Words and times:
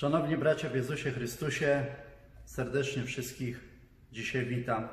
Szanowni 0.00 0.36
bracia 0.36 0.68
w 0.68 0.74
Jezusie 0.74 1.10
Chrystusie, 1.10 1.86
serdecznie 2.44 3.04
wszystkich 3.04 3.60
dzisiaj 4.12 4.46
witam 4.46 4.88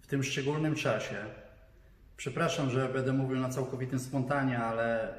w 0.00 0.06
tym 0.06 0.22
szczególnym 0.22 0.74
czasie. 0.74 1.16
Przepraszam, 2.16 2.70
że 2.70 2.88
będę 2.88 3.12
mówił 3.12 3.36
na 3.36 3.48
całkowitym 3.48 3.98
spontanie, 3.98 4.58
ale 4.58 5.14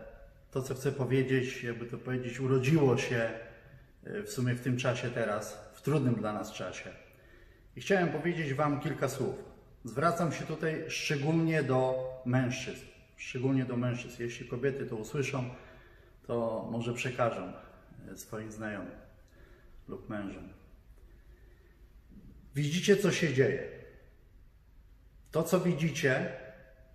to, 0.52 0.62
co 0.62 0.76
chcę 0.76 0.92
powiedzieć, 0.92 1.64
jakby 1.64 1.86
to 1.86 1.98
powiedzieć, 1.98 2.40
urodziło 2.40 2.98
się 2.98 3.30
e, 4.04 4.24
w 4.24 4.30
sumie 4.30 4.54
w 4.54 4.62
tym 4.62 4.78
czasie 4.78 5.10
teraz, 5.10 5.70
w 5.74 5.82
trudnym 5.82 6.16
dla 6.16 6.34
nas 6.34 6.52
czasie. 6.52 6.90
I 7.76 7.82
chciałem 7.82 8.10
powiedzieć 8.10 8.54
Wam 8.54 8.80
kilka 8.80 9.10
słów. 9.10 9.36
Zwracam 9.84 10.32
się 10.32 10.46
tutaj 10.46 10.84
szczególnie 10.88 11.64
do 11.64 12.04
mężczyzn. 12.26 12.86
Szczególnie 13.18 13.66
do 13.66 13.78
mężczyzn. 13.78 14.24
Jeśli 14.24 14.48
kobiety 14.48 14.86
to 14.86 14.96
usłyszą, 14.96 15.50
to 16.28 16.68
może 16.72 16.94
przekażą 16.94 17.65
swoim 18.18 18.52
znajomym 18.52 18.96
lub 19.88 20.10
mężem. 20.10 20.54
Widzicie, 22.56 22.98
co 22.98 23.12
się 23.12 23.34
dzieje. 23.34 23.70
To, 25.32 25.44
co 25.44 25.60
widzicie, 25.60 26.32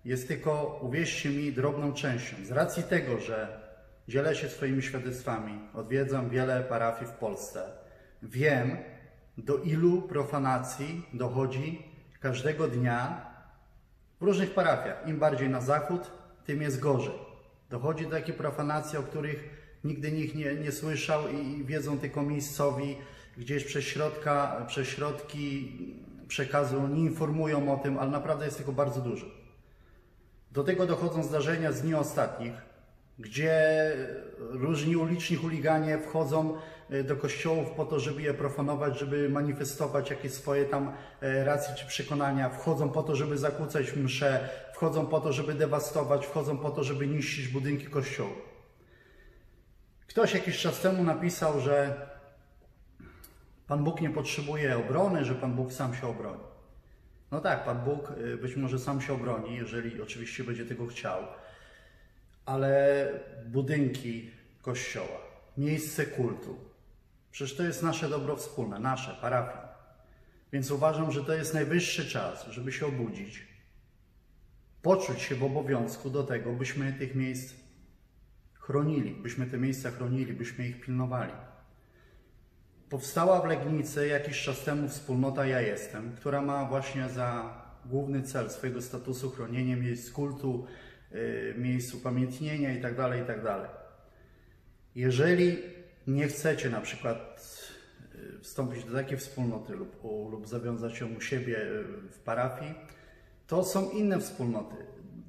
jest 0.05 0.27
tylko, 0.27 0.79
uwierzcie 0.81 1.29
mi, 1.29 1.53
drobną 1.53 1.93
częścią. 1.93 2.35
Z 2.45 2.51
racji 2.51 2.83
tego, 2.83 3.19
że 3.19 3.61
dzielę 4.07 4.35
się 4.35 4.49
swoimi 4.49 4.81
świadectwami, 4.81 5.59
odwiedzam 5.73 6.29
wiele 6.29 6.63
parafii 6.63 7.11
w 7.11 7.13
Polsce, 7.13 7.71
wiem, 8.23 8.77
do 9.37 9.57
ilu 9.57 10.01
profanacji 10.01 11.05
dochodzi 11.13 11.85
każdego 12.19 12.67
dnia 12.67 13.25
w 14.19 14.23
różnych 14.23 14.53
parafiach. 14.53 15.07
Im 15.07 15.19
bardziej 15.19 15.49
na 15.49 15.61
zachód, 15.61 16.11
tym 16.45 16.61
jest 16.61 16.79
gorzej. 16.79 17.19
Dochodzi 17.69 18.03
do 18.03 18.11
takiej 18.11 18.35
profanacji, 18.35 18.97
o 18.97 19.03
których 19.03 19.60
nigdy 19.83 20.11
nikt 20.11 20.35
nie, 20.35 20.55
nie 20.55 20.71
słyszał 20.71 21.21
i 21.29 21.63
wiedzą 21.65 21.99
tylko 21.99 22.21
miejscowi, 22.23 22.97
gdzieś 23.37 23.63
przez, 23.63 23.83
środka, 23.83 24.65
przez 24.67 24.87
środki 24.87 25.77
przekazu 26.27 26.87
nie 26.87 27.01
informują 27.01 27.73
o 27.73 27.77
tym, 27.77 27.97
ale 27.97 28.11
naprawdę 28.11 28.45
jest 28.45 28.57
tego 28.57 28.71
bardzo 28.71 29.01
dużo. 29.01 29.25
Do 30.51 30.63
tego 30.63 30.85
dochodzą 30.87 31.23
zdarzenia 31.23 31.71
z 31.71 31.81
dni 31.81 31.95
ostatnich, 31.95 32.53
gdzie 33.19 33.61
różni 34.39 34.95
uliczni 34.95 35.37
chuliganie 35.37 35.97
wchodzą 35.97 36.57
e, 36.89 37.03
do 37.03 37.15
kościołów 37.15 37.71
po 37.71 37.85
to, 37.85 37.99
żeby 37.99 38.21
je 38.21 38.33
profanować, 38.33 38.99
żeby 38.99 39.29
manifestować 39.29 40.09
jakieś 40.09 40.31
swoje 40.31 40.65
tam 40.65 40.93
e, 41.21 41.43
racje 41.43 41.75
czy 41.75 41.85
przekonania, 41.87 42.49
wchodzą 42.49 42.89
po 42.89 43.03
to, 43.03 43.15
żeby 43.15 43.37
zakłócać 43.37 43.95
msze, 43.95 44.49
wchodzą 44.73 45.05
po 45.05 45.21
to, 45.21 45.33
żeby 45.33 45.53
dewastować, 45.53 46.25
wchodzą 46.25 46.57
po 46.57 46.69
to, 46.69 46.83
żeby 46.83 47.07
niszczyć 47.07 47.47
budynki 47.47 47.85
kościołów. 47.85 48.50
Ktoś 50.11 50.33
jakiś 50.33 50.57
czas 50.57 50.81
temu 50.81 51.03
napisał, 51.03 51.61
że 51.61 52.07
Pan 53.67 53.83
Bóg 53.83 54.01
nie 54.01 54.09
potrzebuje 54.09 54.77
obrony, 54.77 55.25
że 55.25 55.35
Pan 55.35 55.53
Bóg 55.53 55.73
sam 55.73 55.95
się 55.95 56.07
obroni. 56.07 56.43
No 57.31 57.39
tak, 57.39 57.65
Pan 57.65 57.83
Bóg 57.83 58.11
y, 58.11 58.37
być 58.37 58.55
może 58.55 58.79
sam 58.79 59.01
się 59.01 59.13
obroni, 59.13 59.55
jeżeli 59.55 60.01
oczywiście 60.01 60.43
będzie 60.43 60.65
tego 60.65 60.87
chciał, 60.87 61.23
ale 62.45 63.07
budynki 63.45 64.31
kościoła, 64.61 65.21
miejsce 65.57 66.05
kultu, 66.05 66.57
przecież 67.31 67.57
to 67.57 67.63
jest 67.63 67.83
nasze 67.83 68.09
dobro 68.09 68.35
wspólne, 68.35 68.79
nasze, 68.79 69.17
parafii. 69.21 69.63
Więc 70.53 70.71
uważam, 70.71 71.11
że 71.11 71.23
to 71.23 71.33
jest 71.33 71.53
najwyższy 71.53 72.09
czas, 72.09 72.45
żeby 72.47 72.71
się 72.71 72.85
obudzić, 72.85 73.47
poczuć 74.81 75.21
się 75.21 75.35
w 75.35 75.43
obowiązku 75.43 76.09
do 76.09 76.23
tego, 76.23 76.53
byśmy 76.53 76.93
tych 76.93 77.15
miejsc 77.15 77.60
chronili, 78.61 79.11
byśmy 79.11 79.45
te 79.45 79.57
miejsca 79.57 79.91
chronili, 79.91 80.33
byśmy 80.33 80.67
ich 80.67 80.81
pilnowali. 80.81 81.33
Powstała 82.89 83.41
w 83.41 83.45
Legnicy 83.45 84.07
jakiś 84.07 84.43
czas 84.43 84.63
temu 84.63 84.89
wspólnota 84.89 85.45
Ja 85.45 85.61
Jestem, 85.61 86.11
która 86.15 86.41
ma 86.41 86.65
właśnie 86.65 87.09
za 87.09 87.61
główny 87.85 88.23
cel 88.23 88.49
swojego 88.49 88.81
statusu 88.81 89.29
chronienie 89.29 89.75
miejsc 89.75 90.11
kultu, 90.11 90.65
yy, 91.11 91.55
miejsc 91.57 91.93
upamiętnienia 91.93 92.73
itd., 92.73 92.95
tak 92.95 93.17
itd. 93.17 93.43
Tak 93.43 93.69
Jeżeli 94.95 95.57
nie 96.07 96.27
chcecie 96.27 96.69
na 96.69 96.81
przykład 96.81 97.47
yy, 98.15 98.39
wstąpić 98.39 98.85
do 98.85 98.93
takiej 98.93 99.17
wspólnoty 99.17 99.73
lub, 99.73 100.03
lub 100.31 100.47
zawiązać 100.47 100.99
ją 100.99 101.15
u 101.15 101.21
siebie 101.21 101.53
yy, 101.53 101.83
w 102.11 102.19
parafii, 102.19 102.73
to 103.47 103.63
są 103.63 103.89
inne 103.89 104.19
wspólnoty. 104.19 104.75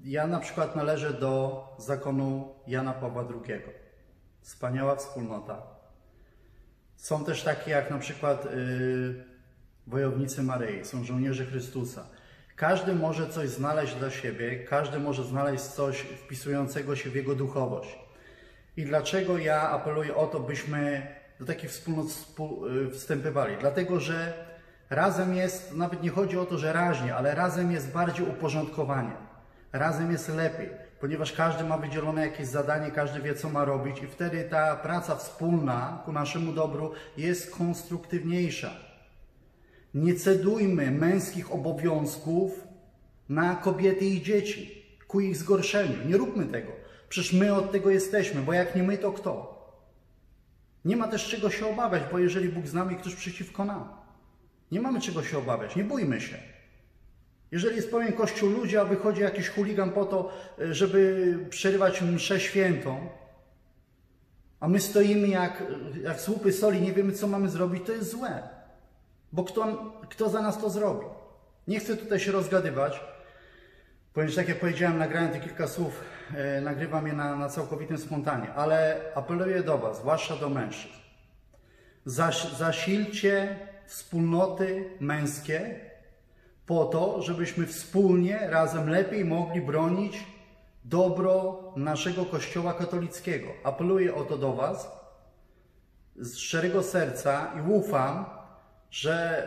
Ja 0.05 0.27
na 0.27 0.41
przykład 0.41 0.77
należę 0.77 1.13
do 1.13 1.65
zakonu 1.79 2.55
Jana 2.67 2.93
Pawła 2.93 3.23
II. 3.23 3.61
Wspaniała 4.41 4.97
wspólnota. 4.97 5.63
Są 6.97 7.25
też 7.25 7.43
takie 7.43 7.71
jak 7.71 7.91
na 7.91 7.99
przykład 7.99 8.45
yy, 8.45 9.25
wojownicy 9.87 10.43
Maryi, 10.43 10.85
są 10.85 11.05
żołnierze 11.05 11.45
Chrystusa. 11.45 12.07
Każdy 12.57 12.95
może 12.95 13.29
coś 13.29 13.49
znaleźć 13.49 13.95
dla 13.95 14.11
siebie, 14.11 14.65
każdy 14.65 14.99
może 14.99 15.25
znaleźć 15.25 15.65
coś 15.65 15.99
wpisującego 15.99 16.97
się 16.97 17.11
w 17.11 17.15
jego 17.15 17.35
duchowość. 17.35 17.99
I 18.77 18.85
dlaczego 18.85 19.39
ja 19.39 19.71
apeluję 19.71 20.17
o 20.17 20.27
to, 20.27 20.41
byśmy 20.41 21.07
do 21.41 21.47
takich 21.47 21.71
wspólnot 21.71 22.07
y, 22.07 22.91
wstępywali? 22.91 23.57
Dlatego, 23.61 24.01
że 24.01 24.47
razem 24.91 25.35
jest, 25.35 25.77
nawet 25.77 26.03
nie 26.03 26.11
chodzi 26.11 26.39
o 26.39 26.45
to, 26.45 26.59
że 26.59 26.73
raźnie, 26.73 27.17
ale 27.17 27.35
razem 27.35 27.73
jest 27.73 27.93
bardziej 27.93 28.27
uporządkowanie. 28.27 29.31
Razem 29.72 30.12
jest 30.12 30.28
lepiej, 30.28 30.69
ponieważ 31.00 31.33
każdy 31.33 31.65
ma 31.65 31.78
wydzielone 31.78 32.27
jakieś 32.27 32.47
zadanie, 32.47 32.91
każdy 32.91 33.21
wie, 33.21 33.34
co 33.34 33.50
ma 33.50 33.65
robić, 33.65 34.03
i 34.03 34.06
wtedy 34.06 34.44
ta 34.44 34.77
praca 34.77 35.16
wspólna 35.16 36.03
ku 36.05 36.12
naszemu 36.12 36.53
dobru 36.53 36.93
jest 37.16 37.50
konstruktywniejsza. 37.50 38.71
Nie 39.94 40.15
cedujmy 40.15 40.91
męskich 40.91 41.53
obowiązków 41.53 42.66
na 43.28 43.56
kobiety 43.56 44.05
i 44.05 44.22
dzieci, 44.22 44.84
ku 45.09 45.21
ich 45.21 45.37
zgorszeniu. 45.37 46.09
Nie 46.09 46.16
róbmy 46.16 46.47
tego. 46.47 46.72
Przecież 47.09 47.32
my 47.32 47.55
od 47.55 47.72
tego 47.72 47.91
jesteśmy, 47.91 48.41
bo 48.41 48.53
jak 48.53 48.77
nie 48.77 48.82
my, 48.82 48.99
to 48.99 49.12
kto? 49.12 49.53
Nie 50.84 50.97
ma 50.97 51.09
też 51.09 51.28
czego 51.28 51.50
się 51.50 51.66
obawiać, 51.66 52.03
bo 52.12 52.19
jeżeli 52.19 52.49
Bóg 52.49 52.66
z 52.66 52.75
nami, 52.75 52.97
ktoś 52.97 53.15
przeciwko 53.15 53.65
nam. 53.65 53.88
Nie 54.72 54.81
mamy 54.81 55.00
czego 55.00 55.22
się 55.22 55.38
obawiać, 55.38 55.77
nie 55.77 55.84
bójmy 55.84 56.21
się. 56.21 56.38
Jeżeli 57.53 57.77
jest 57.77 57.91
pełen 57.91 58.13
kościół 58.13 58.51
ludzi, 58.51 58.77
a 58.77 58.85
wychodzi 58.85 59.21
jakiś 59.21 59.49
chuligan 59.49 59.91
po 59.91 60.05
to, 60.05 60.33
e, 60.61 60.75
żeby 60.75 61.39
przerywać 61.51 62.03
mszę 62.03 62.41
świętą, 62.41 63.09
a 64.61 64.69
my 64.69 64.81
stoimy 64.81 65.29
jak, 65.29 65.62
jak 66.03 66.21
słupy 66.21 66.53
soli, 66.53 66.81
nie 66.81 66.93
wiemy 66.93 67.12
co 67.12 67.27
mamy 67.27 67.49
zrobić, 67.49 67.87
to 67.87 67.93
jest 67.93 68.11
złe. 68.11 68.43
Bo 69.33 69.45
kto, 69.45 69.93
kto 70.11 70.29
za 70.29 70.43
nas 70.43 70.59
to 70.61 70.71
zrobi? 70.71 71.07
Nie 71.69 71.81
chcę 71.81 71.97
tutaj 71.97 72.21
się 72.21 72.33
rozgadywać, 72.33 73.01
ponieważ 74.15 74.37
tak 74.37 74.49
jak 74.49 74.61
powiedziałem, 74.61 74.99
nagrałem 74.99 75.31
te 75.31 75.41
kilka 75.41 75.67
słów, 75.67 76.01
e, 76.35 76.61
nagrywam 76.61 77.07
je 77.07 77.12
na, 77.12 77.37
na 77.37 77.49
całkowitym 77.49 77.99
spontanie, 77.99 78.53
ale 78.55 79.01
apeluję 79.15 79.62
do 79.62 79.79
Was, 79.79 79.99
zwłaszcza 79.99 80.37
do 80.37 80.49
mężczyzn. 80.49 80.95
Zaś, 82.05 82.53
zasilcie 82.53 83.57
wspólnoty 83.87 84.85
męskie, 85.01 85.92
po 86.72 86.84
to, 86.84 87.22
żebyśmy 87.22 87.66
wspólnie, 87.66 88.38
razem 88.50 88.91
lepiej 88.91 89.25
mogli 89.25 89.60
bronić 89.60 90.27
dobro 90.84 91.62
naszego 91.77 92.25
Kościoła 92.25 92.75
katolickiego. 92.75 93.49
Apeluję 93.65 94.15
o 94.15 94.25
to 94.25 94.38
do 94.38 94.53
Was 94.53 94.91
z 96.16 96.37
szczerego 96.37 96.82
serca 96.82 97.53
i 97.59 97.71
ufam, 97.71 98.25
że 98.91 99.47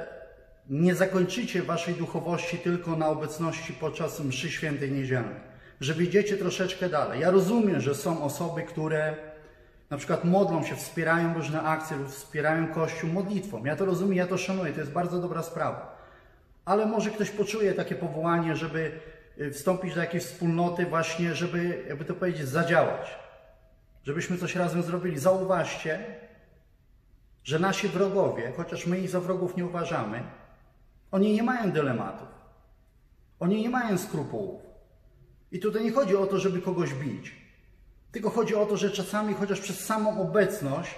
nie 0.70 0.96
zakończycie 0.96 1.64
Waszej 1.64 1.94
duchowości 1.94 2.58
tylko 2.58 2.96
na 2.96 3.08
obecności 3.08 3.74
podczas 3.74 4.20
mszy 4.20 4.52
świętej 4.52 4.92
niedzielnej, 4.92 5.40
że 5.82 5.94
wyjdziecie 5.94 6.38
troszeczkę 6.38 6.90
dalej. 6.90 7.22
Ja 7.22 7.32
rozumiem, 7.32 7.82
że 7.82 7.96
są 7.96 8.24
osoby, 8.24 8.64
które 8.64 9.16
na 9.90 9.98
przykład 9.98 10.26
modlą 10.26 10.64
się, 10.64 10.76
wspierają 10.76 11.34
różne 11.34 11.62
akcje 11.62 11.98
lub 11.98 12.08
wspierają 12.08 12.74
Kościół 12.74 13.10
modlitwą. 13.10 13.66
Ja 13.66 13.76
to 13.76 13.86
rozumiem, 13.86 14.18
ja 14.18 14.28
to 14.28 14.38
szanuję, 14.38 14.74
to 14.74 14.80
jest 14.80 14.92
bardzo 14.92 15.20
dobra 15.20 15.44
sprawa 15.44 15.95
ale 16.66 16.86
może 16.86 17.10
ktoś 17.10 17.30
poczuje 17.30 17.74
takie 17.74 17.96
powołanie, 17.96 18.56
żeby 18.56 19.00
y, 19.40 19.52
wstąpić 19.52 19.96
do 19.96 20.02
jakiejś 20.02 20.24
wspólnoty, 20.24 20.86
właśnie, 20.86 21.36
żeby, 21.36 21.86
jakby 21.88 22.06
to 22.06 22.14
powiedzieć, 22.14 22.48
zadziałać. 22.48 23.16
Żebyśmy 24.04 24.38
coś 24.38 24.56
razem 24.56 24.84
zrobili. 24.84 25.20
Zauważcie, 25.20 26.06
że 27.44 27.60
nasi 27.60 27.88
wrogowie, 27.88 28.54
chociaż 28.58 28.86
my 28.86 29.00
ich 29.00 29.10
za 29.10 29.20
wrogów 29.20 29.58
nie 29.58 29.66
uważamy, 29.66 30.24
oni 31.12 31.34
nie 31.34 31.44
mają 31.44 31.72
dylematów. 31.72 32.28
Oni 33.40 33.62
nie 33.62 33.70
mają 33.70 33.98
skrupułów. 33.98 34.62
I 35.52 35.60
tutaj 35.60 35.84
nie 35.84 35.92
chodzi 35.92 36.16
o 36.16 36.28
to, 36.28 36.40
żeby 36.40 36.62
kogoś 36.62 36.94
bić. 36.94 37.36
Tylko 38.12 38.30
chodzi 38.30 38.56
o 38.56 38.66
to, 38.66 38.78
że 38.78 38.92
czasami 38.92 39.34
chociaż 39.34 39.60
przez 39.60 39.86
samą 39.86 40.22
obecność 40.22 40.96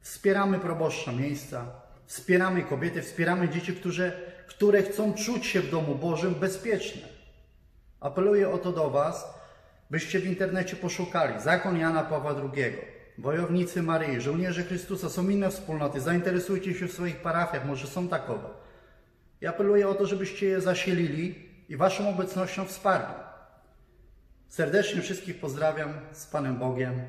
wspieramy 0.00 0.58
proboszcza 0.58 1.12
miejsca, 1.12 1.66
wspieramy 2.06 2.62
kobiety, 2.62 3.02
wspieramy 3.02 3.48
dzieci, 3.48 3.72
którzy 3.72 4.12
które 4.54 4.82
chcą 4.82 5.14
czuć 5.14 5.46
się 5.46 5.60
w 5.60 5.70
domu 5.70 5.94
Bożym 5.94 6.34
bezpiecznie. 6.34 7.02
Apeluję 8.00 8.50
o 8.50 8.58
to 8.58 8.72
do 8.72 8.90
Was, 8.90 9.34
byście 9.90 10.18
w 10.18 10.26
internecie 10.26 10.76
poszukali 10.76 11.40
Zakon 11.40 11.78
Jana 11.78 12.02
Pawła 12.02 12.34
II. 12.34 12.76
Wojownicy 13.18 13.82
Maryi, 13.82 14.20
Żołnierze 14.20 14.62
Chrystusa, 14.62 15.08
są 15.08 15.28
inne 15.28 15.50
wspólnoty. 15.50 16.00
Zainteresujcie 16.00 16.74
się 16.74 16.88
w 16.88 16.92
swoich 16.92 17.16
parafiach, 17.16 17.66
może 17.66 17.86
są 17.86 18.08
takowe. 18.08 18.48
Ja 19.40 19.50
apeluję 19.50 19.88
o 19.88 19.94
to, 19.94 20.06
żebyście 20.06 20.46
je 20.46 20.60
zasilili 20.60 21.48
i 21.68 21.76
Waszą 21.76 22.08
obecnością 22.08 22.64
wsparli. 22.64 23.14
Serdecznie 24.48 25.02
wszystkich 25.02 25.40
pozdrawiam 25.40 25.92
z 26.12 26.26
Panem 26.26 26.56
Bogiem. 26.56 27.02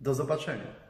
Do 0.00 0.14
zobaczenia. 0.14 0.83